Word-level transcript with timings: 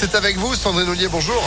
C'est 0.00 0.14
avec 0.14 0.36
vous, 0.36 0.54
Sandrine 0.54 0.88
Ollier, 0.88 1.08
bonjour. 1.08 1.42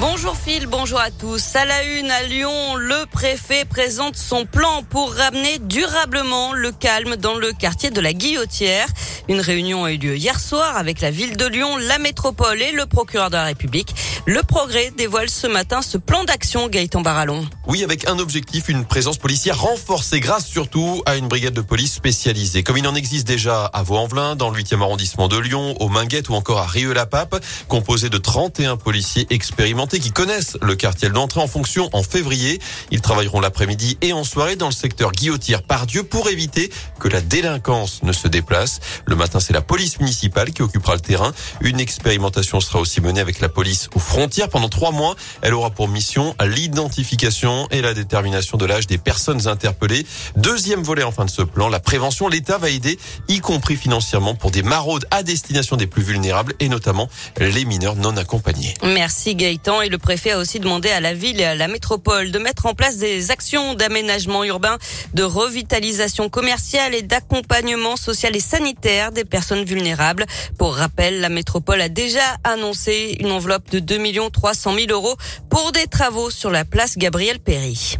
Bonjour 0.00 0.36
Phil, 0.36 0.66
bonjour 0.66 1.00
à 1.00 1.10
tous. 1.10 1.56
À 1.56 1.64
la 1.64 1.82
une 1.84 2.10
à 2.10 2.24
Lyon, 2.24 2.74
le 2.76 3.06
préfet 3.06 3.64
présente 3.64 4.16
son 4.16 4.44
plan 4.44 4.82
pour 4.82 5.14
ramener 5.14 5.58
durablement 5.60 6.52
le 6.52 6.72
calme 6.72 7.16
dans 7.16 7.36
le 7.36 7.52
quartier 7.52 7.90
de 7.90 8.02
la 8.02 8.12
Guillotière. 8.12 8.86
Une 9.28 9.40
réunion 9.40 9.84
a 9.84 9.92
eu 9.92 9.96
lieu 9.96 10.16
hier 10.16 10.38
soir 10.38 10.76
avec 10.76 11.00
la 11.00 11.10
ville 11.10 11.38
de 11.38 11.46
Lyon, 11.46 11.78
la 11.78 11.98
métropole 11.98 12.60
et 12.60 12.72
le 12.72 12.84
procureur 12.84 13.30
de 13.30 13.36
la 13.36 13.44
République. 13.44 13.94
Le 14.26 14.42
progrès 14.42 14.90
dévoile 14.96 15.28
ce 15.28 15.46
matin 15.46 15.82
ce 15.82 15.98
plan 15.98 16.24
d'action 16.24 16.68
Gaëtan 16.68 17.02
Barallon. 17.02 17.46
Oui, 17.66 17.84
avec 17.84 18.08
un 18.08 18.18
objectif, 18.18 18.70
une 18.70 18.86
présence 18.86 19.18
policière 19.18 19.60
renforcée 19.60 20.18
grâce 20.18 20.46
surtout 20.46 21.02
à 21.04 21.16
une 21.16 21.28
brigade 21.28 21.52
de 21.52 21.60
police 21.60 21.92
spécialisée. 21.92 22.62
Comme 22.62 22.78
il 22.78 22.88
en 22.88 22.94
existe 22.94 23.26
déjà 23.26 23.66
à 23.66 23.82
Vaux-en-Velin, 23.82 24.34
dans 24.34 24.48
le 24.48 24.58
8e 24.58 24.80
arrondissement 24.80 25.28
de 25.28 25.36
Lyon, 25.36 25.74
au 25.78 25.90
Minguette 25.90 26.30
ou 26.30 26.34
encore 26.34 26.60
à 26.60 26.66
Rieux-la-Pape, 26.66 27.44
composé 27.68 28.08
de 28.08 28.16
31 28.16 28.78
policiers 28.78 29.26
expérimentés 29.28 29.98
qui 29.98 30.10
connaissent 30.10 30.56
le 30.62 30.74
quartier 30.74 31.10
d'entrée 31.10 31.42
en 31.42 31.46
fonction 31.46 31.90
en 31.92 32.02
février. 32.02 32.62
Ils 32.90 33.02
travailleront 33.02 33.40
l'après-midi 33.40 33.98
et 34.00 34.14
en 34.14 34.24
soirée 34.24 34.56
dans 34.56 34.68
le 34.68 34.72
secteur 34.72 35.12
Guillotière 35.12 35.62
par 35.62 35.84
Dieu 35.84 36.02
pour 36.02 36.30
éviter 36.30 36.72
que 36.98 37.08
la 37.08 37.20
délinquance 37.20 38.02
ne 38.02 38.12
se 38.12 38.28
déplace. 38.28 38.80
Le 39.04 39.16
matin, 39.16 39.38
c'est 39.38 39.52
la 39.52 39.60
police 39.60 40.00
municipale 40.00 40.52
qui 40.52 40.62
occupera 40.62 40.94
le 40.94 41.00
terrain. 41.00 41.34
Une 41.60 41.78
expérimentation 41.78 42.60
sera 42.60 42.80
aussi 42.80 43.02
menée 43.02 43.20
avec 43.20 43.40
la 43.40 43.50
police 43.50 43.90
aux 43.94 44.13
frontières 44.14 44.48
pendant 44.48 44.68
trois 44.68 44.92
mois. 44.92 45.16
Elle 45.42 45.54
aura 45.54 45.70
pour 45.70 45.88
mission 45.88 46.36
l'identification 46.40 47.66
et 47.72 47.82
la 47.82 47.94
détermination 47.94 48.56
de 48.56 48.64
l'âge 48.64 48.86
des 48.86 48.96
personnes 48.96 49.48
interpellées. 49.48 50.06
Deuxième 50.36 50.84
volet 50.84 51.02
en 51.02 51.10
fin 51.10 51.24
de 51.24 51.30
ce 51.30 51.42
plan, 51.42 51.68
la 51.68 51.80
prévention. 51.80 52.28
L'État 52.28 52.56
va 52.56 52.70
aider, 52.70 52.96
y 53.26 53.40
compris 53.40 53.74
financièrement, 53.74 54.36
pour 54.36 54.52
des 54.52 54.62
maraudes 54.62 55.04
à 55.10 55.24
destination 55.24 55.76
des 55.76 55.88
plus 55.88 56.04
vulnérables 56.04 56.54
et 56.60 56.68
notamment 56.68 57.08
les 57.40 57.64
mineurs 57.64 57.96
non 57.96 58.16
accompagnés. 58.16 58.74
Merci 58.84 59.34
Gaëtan. 59.34 59.82
Et 59.82 59.88
le 59.88 59.98
préfet 59.98 60.30
a 60.30 60.38
aussi 60.38 60.60
demandé 60.60 60.90
à 60.90 61.00
la 61.00 61.12
ville 61.12 61.40
et 61.40 61.44
à 61.44 61.56
la 61.56 61.66
métropole 61.66 62.30
de 62.30 62.38
mettre 62.38 62.66
en 62.66 62.74
place 62.74 62.98
des 62.98 63.32
actions 63.32 63.74
d'aménagement 63.74 64.44
urbain, 64.44 64.78
de 65.14 65.24
revitalisation 65.24 66.28
commerciale 66.28 66.94
et 66.94 67.02
d'accompagnement 67.02 67.96
social 67.96 68.36
et 68.36 68.40
sanitaire 68.40 69.10
des 69.10 69.24
personnes 69.24 69.64
vulnérables. 69.64 70.26
Pour 70.56 70.76
rappel, 70.76 71.20
la 71.20 71.30
métropole 71.30 71.80
a 71.80 71.88
déjà 71.88 72.22
annoncé 72.44 73.16
une 73.18 73.32
enveloppe 73.32 73.70
de 73.70 73.80
2 73.80 74.03
300 74.30 74.74
000 74.74 74.86
euros 74.90 75.16
pour 75.48 75.72
des 75.72 75.86
travaux 75.86 76.30
sur 76.30 76.50
la 76.50 76.64
place 76.64 76.98
Gabriel 76.98 77.38
Péry. 77.38 77.96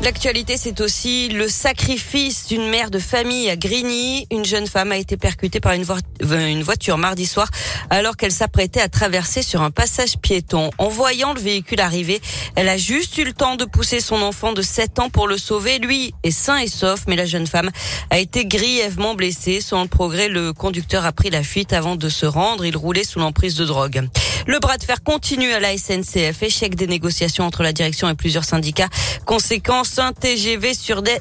L'actualité, 0.00 0.56
c'est 0.56 0.80
aussi 0.80 1.28
le 1.28 1.48
sacrifice 1.48 2.46
d'une 2.46 2.68
mère 2.68 2.88
de 2.90 3.00
famille 3.00 3.50
à 3.50 3.56
Grigny. 3.56 4.28
Une 4.30 4.44
jeune 4.44 4.68
femme 4.68 4.92
a 4.92 4.96
été 4.96 5.16
percutée 5.16 5.58
par 5.58 5.72
une, 5.72 6.62
voiture 6.62 6.98
mardi 6.98 7.26
soir 7.26 7.48
alors 7.90 8.16
qu'elle 8.16 8.30
s'apprêtait 8.30 8.80
à 8.80 8.88
traverser 8.88 9.42
sur 9.42 9.60
un 9.60 9.72
passage 9.72 10.16
piéton. 10.16 10.70
En 10.78 10.88
voyant 10.88 11.34
le 11.34 11.40
véhicule 11.40 11.80
arriver, 11.80 12.20
elle 12.54 12.68
a 12.68 12.76
juste 12.76 13.18
eu 13.18 13.24
le 13.24 13.32
temps 13.32 13.56
de 13.56 13.64
pousser 13.64 14.00
son 14.00 14.22
enfant 14.22 14.52
de 14.52 14.62
7 14.62 15.00
ans 15.00 15.10
pour 15.10 15.26
le 15.26 15.36
sauver. 15.36 15.80
Lui 15.80 16.14
est 16.22 16.30
sain 16.30 16.58
et 16.58 16.68
sauf, 16.68 17.00
mais 17.08 17.16
la 17.16 17.26
jeune 17.26 17.48
femme 17.48 17.70
a 18.10 18.18
été 18.18 18.46
grièvement 18.46 19.16
blessée. 19.16 19.60
Sans 19.60 19.82
le 19.82 19.88
progrès, 19.88 20.28
le 20.28 20.52
conducteur 20.52 21.06
a 21.06 21.12
pris 21.12 21.30
la 21.30 21.42
fuite 21.42 21.72
avant 21.72 21.96
de 21.96 22.08
se 22.08 22.24
rendre. 22.24 22.64
Il 22.64 22.76
roulait 22.76 23.04
sous 23.04 23.18
l'emprise 23.18 23.56
de 23.56 23.64
drogue. 23.64 24.08
Le 24.48 24.60
bras 24.60 24.78
de 24.78 24.82
fer 24.82 25.02
continue 25.02 25.52
à 25.52 25.60
la 25.60 25.76
SNCF. 25.76 26.42
Échec 26.42 26.74
des 26.74 26.86
négociations 26.86 27.44
entre 27.44 27.62
la 27.62 27.74
direction 27.74 28.08
et 28.08 28.14
plusieurs 28.14 28.44
syndicats. 28.44 28.88
Conséquence, 29.26 29.98
un 29.98 30.14
TGV 30.14 30.72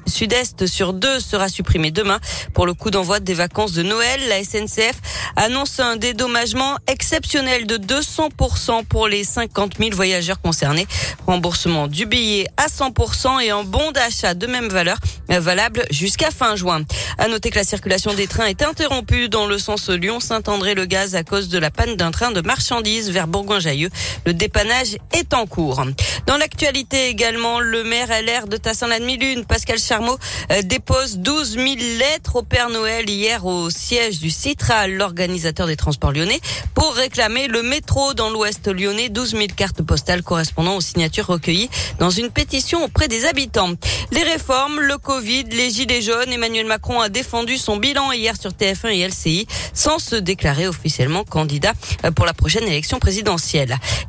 sud-est 0.05 0.65
sur 0.65 0.93
deux 0.93 1.19
sera 1.19 1.49
supprimé 1.49 1.91
demain 1.91 2.21
pour 2.53 2.65
le 2.65 2.73
coup 2.73 2.89
d'envoi 2.89 3.19
des 3.19 3.33
vacances 3.33 3.73
de 3.73 3.83
Noël. 3.83 4.21
La 4.29 4.41
SNCF 4.45 5.01
annonce 5.35 5.81
un 5.81 5.97
dédommagement 5.97 6.77
exceptionnel 6.87 7.67
de 7.67 7.75
200% 7.75 8.85
pour 8.85 9.09
les 9.09 9.25
50 9.25 9.73
000 9.77 9.89
voyageurs 9.93 10.39
concernés. 10.39 10.87
Remboursement 11.25 11.89
du 11.89 12.05
billet 12.05 12.47
à 12.55 12.67
100% 12.67 13.41
et 13.41 13.49
un 13.49 13.65
bon 13.65 13.91
d'achat 13.91 14.35
de 14.35 14.47
même 14.47 14.69
valeur 14.69 14.99
valable 15.27 15.83
jusqu'à 15.91 16.31
fin 16.31 16.55
juin. 16.55 16.83
À 17.17 17.27
noter 17.27 17.49
que 17.49 17.57
la 17.57 17.65
circulation 17.65 18.13
des 18.13 18.27
trains 18.27 18.45
est 18.45 18.61
interrompue 18.61 19.27
dans 19.27 19.47
le 19.47 19.57
sens 19.57 19.89
Lyon-Saint-André-le-Gaz 19.89 21.15
à 21.15 21.23
cause 21.23 21.49
de 21.49 21.57
la 21.57 21.71
panne 21.71 21.97
d'un 21.97 22.11
train 22.11 22.31
de 22.31 22.39
marchandises 22.39 23.16
vers 23.17 23.27
Bourgoin-Jailleux. 23.27 23.89
Le 24.27 24.33
dépannage 24.35 24.97
est 25.11 25.33
en 25.33 25.47
cours. 25.47 25.83
Dans 26.27 26.37
l'actualité 26.37 27.07
également, 27.07 27.59
le 27.59 27.83
maire 27.83 28.09
LR 28.09 28.45
de 28.45 28.57
Tassin-la-Demi-Lune, 28.57 29.43
Pascal 29.45 29.79
Charmeau, 29.79 30.19
euh, 30.51 30.61
dépose 30.61 31.17
12 31.17 31.53
000 31.53 31.65
lettres 31.97 32.35
au 32.35 32.43
Père 32.43 32.69
Noël 32.69 33.09
hier 33.09 33.43
au 33.47 33.71
siège 33.71 34.19
du 34.19 34.29
Citral, 34.29 34.93
l'organisateur 34.93 35.65
des 35.65 35.75
transports 35.75 36.11
lyonnais, 36.11 36.39
pour 36.75 36.93
réclamer 36.93 37.47
le 37.47 37.63
métro 37.63 38.13
dans 38.13 38.29
l'ouest 38.29 38.67
lyonnais. 38.67 39.09
12 39.09 39.31
000 39.31 39.45
cartes 39.55 39.81
postales 39.81 40.21
correspondant 40.21 40.75
aux 40.75 40.81
signatures 40.81 41.25
recueillies 41.25 41.71
dans 41.97 42.11
une 42.11 42.29
pétition 42.29 42.83
auprès 42.83 43.07
des 43.07 43.25
habitants. 43.25 43.71
Les 44.11 44.21
réformes, 44.23 44.79
le 44.79 44.99
Covid, 44.99 45.45
les 45.45 45.71
gilets 45.71 46.03
jaunes, 46.03 46.31
Emmanuel 46.31 46.67
Macron 46.67 47.01
a 47.01 47.09
défendu 47.09 47.57
son 47.57 47.77
bilan 47.77 48.11
hier 48.11 48.35
sur 48.39 48.51
TF1 48.51 48.89
et 48.89 49.07
LCI 49.07 49.47
sans 49.73 49.97
se 49.97 50.15
déclarer 50.15 50.67
officiellement 50.67 51.23
candidat 51.23 51.73
euh, 52.05 52.11
pour 52.11 52.27
la 52.27 52.33
prochaine 52.33 52.65
élection 52.65 52.99
présidentielle. 52.99 53.06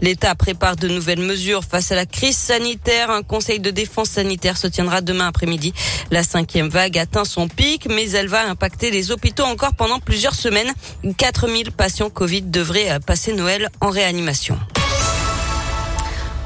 L'État 0.01 0.35
prépare 0.35 0.77
de 0.77 0.89
nouvelles 0.89 1.21
mesures 1.21 1.65
face 1.65 1.93
à 1.93 1.95
la 1.95 2.07
crise 2.07 2.37
sanitaire. 2.37 3.11
Un 3.11 3.23
conseil 3.23 3.61
de 3.61 3.71
défense 3.71 4.11
sanitaire 4.11 4.57
se 4.57 4.67
tiendra 4.67 5.01
demain 5.01 5.29
après-midi. 5.29 5.73
La 6.11 6.23
cinquième 6.23 6.69
vague 6.69 6.99
atteint 6.99 7.25
son 7.25 7.49
pic, 7.49 7.87
mais 7.89 8.11
elle 8.11 8.29
va 8.29 8.49
impacter 8.49 8.91
les 8.91 9.11
hôpitaux 9.11 9.45
encore 9.45 9.75
pendant 9.75 9.99
plusieurs 9.99 10.35
semaines. 10.35 10.73
4000 11.17 11.73
patients 11.73 12.11
Covid 12.11 12.43
devraient 12.43 12.99
passer 13.07 13.33
Noël 13.33 13.69
en 13.81 13.91
réanimation. 13.91 14.59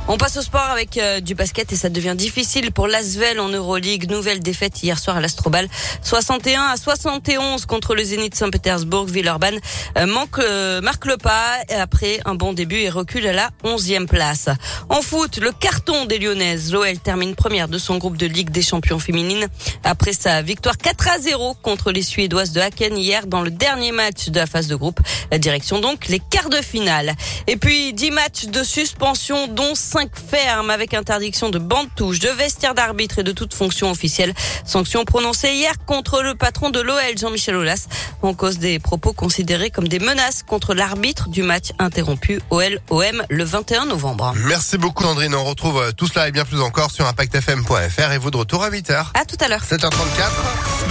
On 0.08 0.16
passe 0.16 0.36
au 0.36 0.42
sport 0.42 0.68
avec 0.72 0.98
euh, 0.98 1.20
du 1.20 1.36
basket 1.36 1.72
et 1.72 1.76
ça 1.76 1.88
devient 1.88 2.16
difficile 2.16 2.72
pour 2.72 2.88
l'Asvel 2.88 3.38
en 3.38 3.48
Euroleague. 3.48 4.10
Nouvelle 4.10 4.40
défaite 4.40 4.82
hier 4.82 4.98
soir 4.98 5.16
à 5.16 5.20
l'Astrobal. 5.20 5.68
61 6.02 6.60
à 6.60 6.76
71 6.76 7.66
contre 7.66 7.94
le 7.94 8.02
Zénith 8.02 8.34
Saint-Pétersbourg. 8.34 9.06
Villeurbanne 9.06 9.60
euh, 9.98 10.06
manque, 10.06 10.40
euh, 10.40 10.80
marque 10.80 11.06
le 11.06 11.18
pas 11.18 11.52
après 11.78 12.18
un 12.24 12.34
bon 12.34 12.52
début 12.52 12.78
et 12.78 12.90
recule 12.90 13.28
à 13.28 13.32
la 13.32 13.50
11e 13.62 14.06
place. 14.06 14.48
En 14.88 15.02
foot, 15.02 15.38
le 15.38 15.52
carton 15.52 16.04
des 16.06 16.18
Lyonnaises. 16.18 16.72
L'OL 16.72 16.98
termine 16.98 17.36
première 17.36 17.68
de 17.68 17.78
son 17.78 17.98
groupe 17.98 18.16
de 18.16 18.26
Ligue 18.26 18.50
des 18.50 18.62
champions 18.62 18.98
féminines 18.98 19.46
après 19.84 20.14
sa 20.14 20.42
victoire 20.42 20.78
4 20.78 21.08
à 21.10 21.18
0 21.20 21.54
contre 21.62 21.92
les 21.92 22.02
Suédoises 22.02 22.50
de 22.50 22.60
Haken 22.60 22.98
hier 22.98 23.28
dans 23.28 23.42
le 23.42 23.52
dernier 23.52 23.92
match 23.92 24.30
de 24.30 24.40
la 24.40 24.46
phase 24.46 24.66
de 24.66 24.74
groupe. 24.74 24.98
La 25.30 25.38
direction 25.38 25.80
donc 25.80 26.08
les 26.08 26.18
quarts 26.18 26.50
de 26.50 26.56
finale. 26.56 27.14
Et 27.46 27.56
puis 27.56 27.92
10 27.92 28.10
matchs 28.10 28.46
de 28.46 28.64
suspension 28.64 29.46
dont 29.46 29.76
5 29.92 30.10
fermes 30.16 30.70
avec 30.70 30.94
interdiction 30.94 31.50
de 31.50 31.58
bande 31.58 31.86
touche, 31.94 32.18
de 32.18 32.30
vestiaire 32.30 32.74
d'arbitre 32.74 33.18
et 33.18 33.22
de 33.22 33.32
toute 33.32 33.52
fonction 33.52 33.90
officielle. 33.90 34.32
Sanction 34.64 35.04
prononcée 35.04 35.52
hier 35.52 35.74
contre 35.84 36.22
le 36.22 36.34
patron 36.34 36.70
de 36.70 36.80
l'OL, 36.80 37.18
Jean-Michel 37.18 37.56
Aulas, 37.56 37.88
en 38.22 38.32
cause 38.32 38.58
des 38.58 38.78
propos 38.78 39.12
considérés 39.12 39.68
comme 39.68 39.88
des 39.88 39.98
menaces 39.98 40.44
contre 40.44 40.72
l'arbitre 40.72 41.28
du 41.28 41.42
match 41.42 41.72
interrompu 41.78 42.40
OL-OM 42.48 43.22
le 43.28 43.44
21 43.44 43.84
novembre. 43.84 44.32
Merci 44.46 44.78
beaucoup 44.78 45.04
Andrine. 45.04 45.34
On 45.34 45.44
retrouve 45.44 45.82
euh, 45.82 45.92
tout 45.92 46.06
cela 46.06 46.26
et 46.26 46.32
bien 46.32 46.46
plus 46.46 46.62
encore 46.62 46.90
sur 46.90 47.06
impactfm.fr 47.06 48.12
et 48.12 48.18
vous 48.18 48.30
de 48.30 48.38
retour 48.38 48.62
à 48.62 48.70
8h. 48.70 49.08
À 49.12 49.26
tout 49.26 49.36
à 49.44 49.48
l'heure. 49.48 49.62
7h34. 49.62 49.90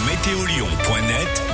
Météolion.net 0.06 1.21